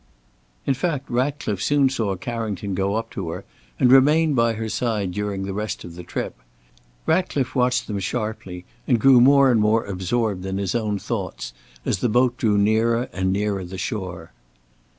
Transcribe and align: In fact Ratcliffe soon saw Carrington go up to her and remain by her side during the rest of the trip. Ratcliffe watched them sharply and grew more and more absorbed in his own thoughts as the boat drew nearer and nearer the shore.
In 0.65 0.73
fact 0.73 1.07
Ratcliffe 1.11 1.61
soon 1.61 1.87
saw 1.87 2.15
Carrington 2.15 2.73
go 2.73 2.95
up 2.95 3.11
to 3.11 3.29
her 3.29 3.45
and 3.79 3.91
remain 3.91 4.33
by 4.33 4.53
her 4.53 4.67
side 4.67 5.11
during 5.11 5.43
the 5.43 5.53
rest 5.53 5.83
of 5.83 5.93
the 5.93 6.01
trip. 6.01 6.39
Ratcliffe 7.05 7.53
watched 7.53 7.85
them 7.85 7.99
sharply 7.99 8.65
and 8.87 8.99
grew 8.99 9.21
more 9.21 9.51
and 9.51 9.61
more 9.61 9.85
absorbed 9.85 10.43
in 10.43 10.57
his 10.57 10.73
own 10.73 10.97
thoughts 10.97 11.53
as 11.85 11.99
the 11.99 12.09
boat 12.09 12.35
drew 12.39 12.57
nearer 12.57 13.09
and 13.13 13.31
nearer 13.31 13.63
the 13.63 13.77
shore. 13.77 14.31